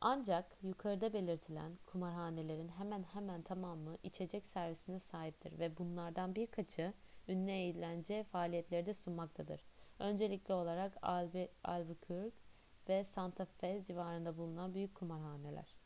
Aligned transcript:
ancak 0.00 0.56
yukarıda 0.62 1.12
belirtilen 1.12 1.78
kumarhanelerin 1.86 2.68
hemen 2.68 3.02
hemen 3.02 3.42
tamamı 3.42 3.98
içecek 4.02 4.46
servisine 4.48 5.00
sahiptir 5.00 5.58
ve 5.58 5.76
bunlardan 5.78 6.34
birkaçı 6.34 6.92
ünlü 7.28 7.50
eğlence 7.50 8.24
faaliyetleri 8.24 8.86
de 8.86 8.94
sunmaktadır 8.94 9.64
öncelikli 9.98 10.54
olarak 10.54 10.96
albuquerque 11.02 12.30
ve 12.88 13.04
santa 13.04 13.44
fe 13.44 13.84
civarında 13.86 14.36
bulunan 14.36 14.74
büyük 14.74 14.94
kumarhaneler 14.94 15.76